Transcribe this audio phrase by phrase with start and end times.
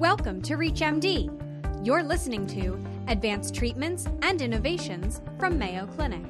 [0.00, 1.86] Welcome to ReachMD.
[1.86, 6.24] You're listening to Advanced Treatments and Innovations from Mayo Clinic.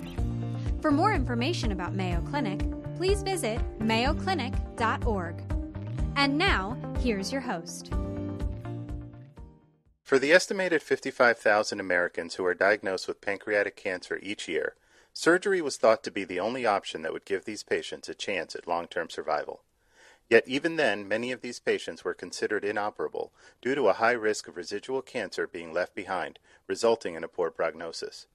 [0.81, 2.65] For more information about Mayo Clinic,
[2.97, 5.37] please visit mayoclinic.org.
[6.17, 7.93] And now, here's your host.
[10.03, 14.75] For the estimated 55,000 Americans who are diagnosed with pancreatic cancer each year,
[15.13, 18.57] surgery was thought to be the only option that would give these patients a chance
[18.57, 19.63] at long term survival.
[20.31, 24.47] Yet even then, many of these patients were considered inoperable due to a high risk
[24.47, 28.29] of residual cancer being left behind, resulting in a poor prognosis.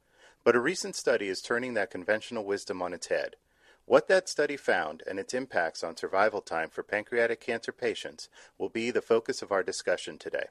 [0.44, 3.38] But a recent study is turning that conventional wisdom on its head.
[3.86, 8.70] What that study found and its impacts on survival time for pancreatic cancer patients will
[8.70, 10.48] be the focus of our discussion today.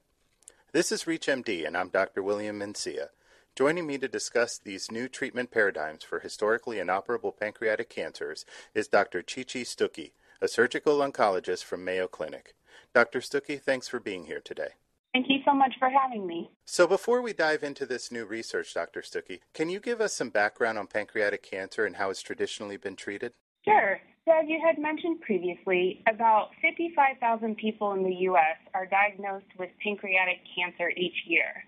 [0.72, 2.22] This is ReachMD, and I'm Dr.
[2.22, 3.08] William Mencia.
[3.54, 9.22] Joining me to discuss these new treatment paradigms for historically inoperable pancreatic cancers is Dr.
[9.22, 10.12] Chee-Chee Stucky,
[10.44, 12.54] a surgical oncologist from Mayo Clinic.
[12.92, 13.22] Dr.
[13.22, 14.76] Stucky, thanks for being here today.
[15.14, 16.50] Thank you so much for having me.
[16.66, 19.00] So, before we dive into this new research, Dr.
[19.00, 22.94] Stucky, can you give us some background on pancreatic cancer and how it's traditionally been
[22.94, 23.32] treated?
[23.64, 23.98] Sure.
[24.26, 28.58] So, as you had mentioned previously, about 55,000 people in the U.S.
[28.74, 31.64] are diagnosed with pancreatic cancer each year.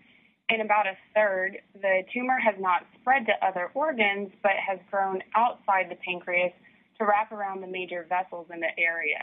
[0.51, 5.23] In about a third, the tumor has not spread to other organs but has grown
[5.35, 6.53] outside the pancreas
[6.99, 9.21] to wrap around the major vessels in the area.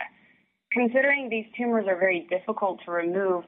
[0.71, 3.43] Considering these tumors are very difficult to remove,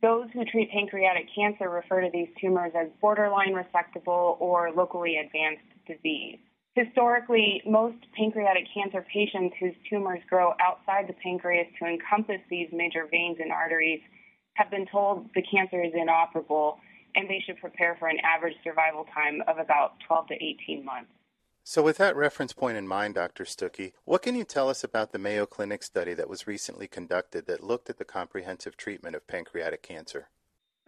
[0.00, 5.66] those who treat pancreatic cancer refer to these tumors as borderline resectable or locally advanced
[5.86, 6.38] disease.
[6.74, 13.08] Historically, most pancreatic cancer patients whose tumors grow outside the pancreas to encompass these major
[13.10, 14.00] veins and arteries
[14.54, 16.78] have been told the cancer is inoperable
[17.16, 21.10] and they should prepare for an average survival time of about 12 to 18 months.
[21.64, 23.44] So, with that reference point in mind, Dr.
[23.44, 27.46] Stucky, what can you tell us about the Mayo Clinic study that was recently conducted
[27.46, 30.28] that looked at the comprehensive treatment of pancreatic cancer?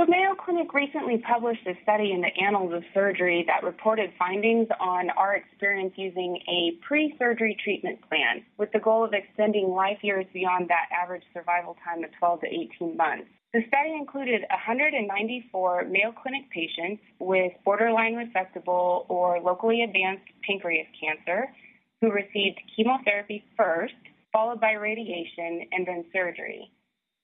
[0.01, 4.67] The Mayo Clinic recently published a study in the Annals of Surgery that reported findings
[4.81, 9.99] on our experience using a pre surgery treatment plan with the goal of extending life
[10.01, 13.29] years beyond that average survival time of 12 to 18 months.
[13.53, 21.53] The study included 194 Mayo Clinic patients with borderline resectable or locally advanced pancreas cancer
[22.01, 24.01] who received chemotherapy first,
[24.33, 26.73] followed by radiation, and then surgery.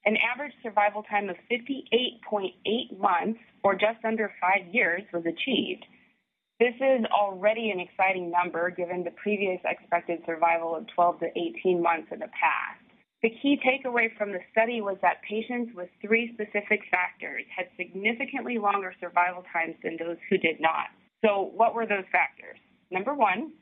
[0.07, 5.85] An average survival time of 58.8 months, or just under five years, was achieved.
[6.61, 11.27] This is already an exciting number given the previous expected survival of 12 to
[11.61, 12.81] 18 months in the past.
[13.23, 18.59] The key takeaway from the study was that patients with three specific factors had significantly
[18.59, 20.87] longer survival times than those who did not.
[21.25, 22.59] So, what were those factors?
[22.93, 23.53] Number one,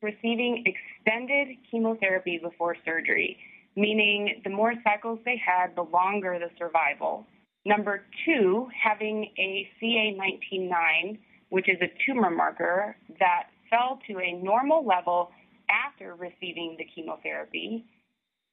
[0.00, 3.36] receiving extended chemotherapy before surgery,
[3.76, 7.26] meaning the more cycles they had, the longer the survival.
[7.64, 11.18] Number two, having a CA19-9,
[11.50, 15.30] which is a tumor marker that fell to a normal level
[15.68, 17.84] after receiving the chemotherapy.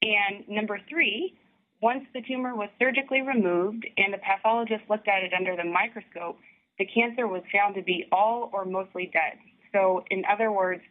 [0.01, 1.34] And number three,
[1.81, 6.38] once the tumor was surgically removed and the pathologist looked at it under the microscope,
[6.79, 9.38] the cancer was found to be all or mostly dead.
[9.73, 10.81] So, in other words,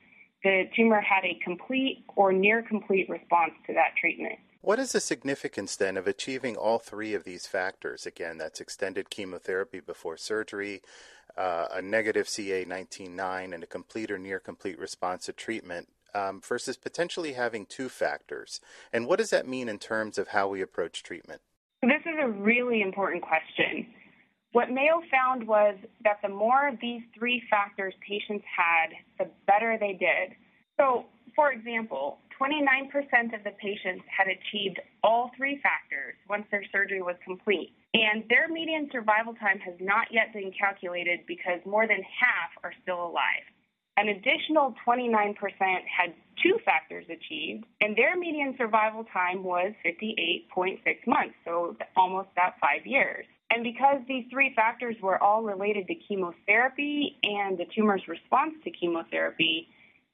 [0.46, 4.38] the tumor had a complete or near complete response to that treatment.
[4.60, 8.06] What is the significance then of achieving all three of these factors?
[8.06, 10.82] Again, that's extended chemotherapy before surgery,
[11.36, 16.76] uh, a negative CA19-9, and a complete or near complete response to treatment um, versus
[16.76, 18.60] potentially having two factors?
[18.92, 21.42] And what does that mean in terms of how we approach treatment?
[21.82, 23.86] This is a really important question.
[24.52, 29.76] What Mayo found was that the more of these three factors patients had, the better
[29.78, 30.36] they did.
[30.78, 37.02] So, for example, 29% of the patients had achieved all three factors once their surgery
[37.02, 37.72] was complete.
[37.94, 42.72] And their median survival time has not yet been calculated because more than half are
[42.82, 43.44] still alive.
[43.96, 46.12] An additional 29% had
[46.42, 52.84] two factors achieved, and their median survival time was 58.6 months, so almost that five
[52.84, 53.25] years.
[53.50, 58.70] And because these three factors were all related to chemotherapy and the tumor's response to
[58.70, 59.69] chemotherapy,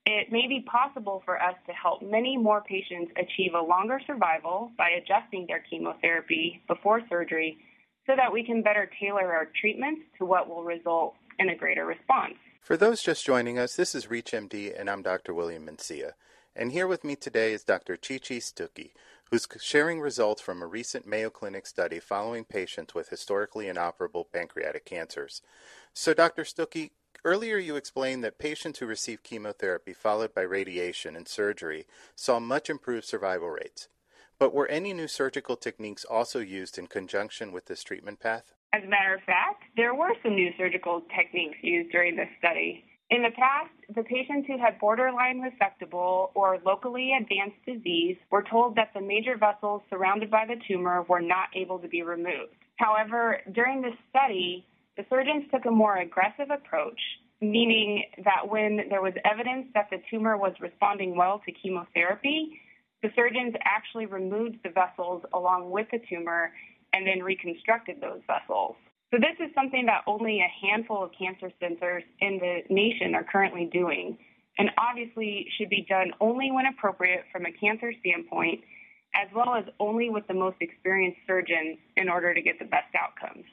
[0.05, 4.71] it may be possible for us to help many more patients achieve a longer survival
[4.77, 7.57] by adjusting their chemotherapy before surgery
[8.07, 11.87] so that we can better tailor our treatments to what will result in a greater
[11.87, 12.35] response.
[12.63, 15.35] For those just joining us, this is ReachMD, and I'm Dr.
[15.35, 16.13] William Mencia.
[16.55, 17.97] And here with me today is Dr.
[17.97, 18.95] Chee-Chee Stucky,
[19.29, 24.85] who's sharing results from a recent Mayo Clinic study following patients with historically inoperable pancreatic
[24.85, 25.43] cancers.
[25.93, 26.45] So, Dr.
[26.45, 26.93] Stucky,
[27.25, 32.71] earlier you explained that patients who received chemotherapy followed by radiation and surgery saw much
[32.71, 33.89] improved survival rates.
[34.39, 38.55] But were any new surgical techniques also used in conjunction with this treatment path?
[38.75, 42.85] As a matter of fact, there were some new surgical techniques used during this study.
[43.11, 48.75] In the past, the patients who had borderline resectable or locally advanced disease were told
[48.77, 52.57] that the major vessels surrounded by the tumor were not able to be removed.
[52.77, 54.65] However, during this study,
[54.97, 56.99] the surgeons took a more aggressive approach,
[57.43, 62.59] meaning that when there was evidence that the tumor was responding well to chemotherapy,
[63.03, 66.53] the surgeons actually removed the vessels along with the tumor
[66.93, 68.77] and then reconstructed those vessels.
[69.13, 73.25] So, this is something that only a handful of cancer centers in the nation are
[73.25, 74.17] currently doing,
[74.59, 78.61] and obviously should be done only when appropriate from a cancer standpoint,
[79.15, 82.95] as well as only with the most experienced surgeons in order to get the best
[82.99, 83.45] outcomes.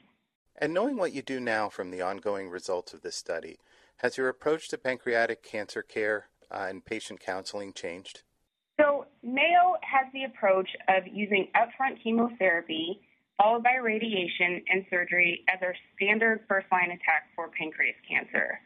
[0.56, 3.58] And knowing what you do now from the ongoing results of this study,
[3.98, 8.22] has your approach to pancreatic cancer care uh, and patient counseling changed?
[8.80, 13.02] So, Mayo has the approach of using upfront chemotherapy
[13.40, 18.60] followed by radiation and surgery as our standard first line attack for pancreas cancer.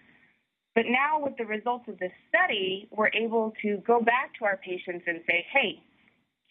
[0.75, 4.57] But now, with the results of this study, we're able to go back to our
[4.57, 5.79] patients and say, hey,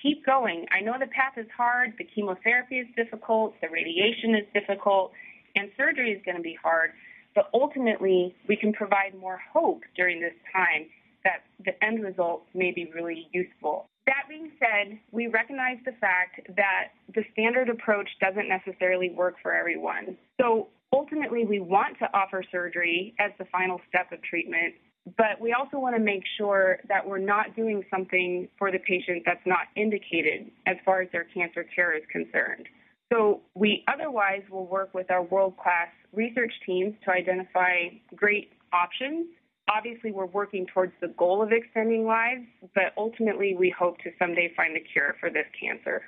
[0.01, 0.65] keep going.
[0.71, 5.11] I know the path is hard, the chemotherapy is difficult, the radiation is difficult,
[5.57, 6.91] and surgery is going to be hard.
[7.35, 10.87] But ultimately, we can provide more hope during this time
[11.25, 13.87] that the end result may be really useful.
[14.05, 19.53] That being said, we recognize the fact that the standard approach doesn't necessarily work for
[19.53, 20.17] everyone.
[20.39, 24.75] So ultimately, we want to offer surgery as the final step of treatment,
[25.17, 29.23] but we also want to make sure that we're not doing something for the patient
[29.25, 32.67] that's not indicated as far as their cancer care is concerned.
[33.11, 39.27] So we otherwise will work with our world class research teams to identify great options
[39.69, 42.43] obviously we're working towards the goal of extending lives,
[42.73, 46.01] but ultimately we hope to someday find a cure for this cancer.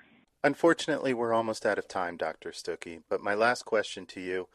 [0.46, 2.52] Unfortunately, we're almost out of time, Dr.
[2.52, 4.48] Stucky, but my last question to you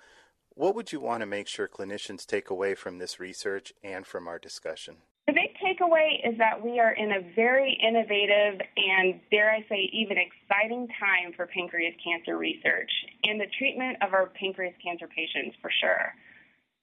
[0.54, 4.28] what would you want to make sure clinicians take away from this research and from
[4.28, 4.98] our discussion?
[5.26, 9.90] The big takeaway is that we are in a very innovative and, dare I say,
[9.92, 12.90] even exciting time for pancreas cancer research
[13.24, 16.14] and the treatment of our pancreas cancer patients for sure.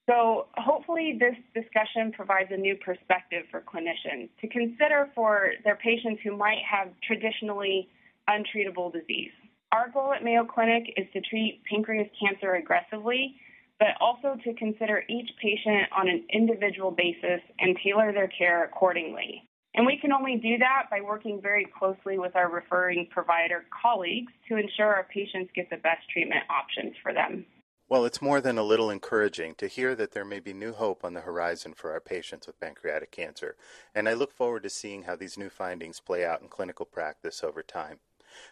[0.10, 6.20] So hopefully this discussion provides a new perspective for clinicians to consider for their patients
[6.26, 7.88] who might have traditionally
[8.30, 9.32] untreatable disease.
[9.72, 13.36] Our goal at Mayo Clinic is to treat pancreas cancer aggressively,
[13.80, 19.44] but also to consider each patient on an individual basis and tailor their care accordingly.
[19.76, 24.32] And we can only do that by working very closely with our referring provider colleagues
[24.50, 27.46] to ensure our patients get the best treatment options for them.
[27.90, 31.06] Well, it's more than a little encouraging to hear that there may be new hope
[31.06, 33.56] on the horizon for our patients with pancreatic cancer,
[33.96, 37.44] and I look forward to seeing how these new findings play out in clinical practice
[37.44, 38.00] over time.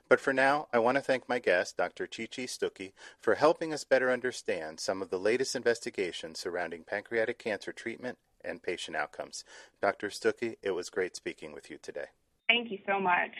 [0.07, 2.07] But for now, I want to thank my guest, Dr.
[2.07, 7.71] Chee-Chee Stucky, for helping us better understand some of the latest investigations surrounding pancreatic cancer
[7.71, 9.43] treatment and patient outcomes.
[9.81, 10.09] Dr.
[10.09, 12.07] Stucky, it was great speaking with you today.
[12.47, 13.31] Thank you so much.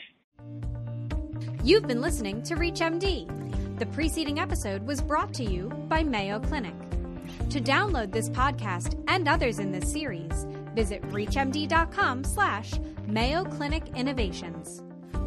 [1.62, 3.78] You've been listening to ReachMD.
[3.78, 6.74] The preceding episode was brought to you by Mayo Clinic.
[7.50, 12.72] To download this podcast and others in this series, visit reachmd.com slash
[13.06, 14.82] Mayo Clinic Innovations.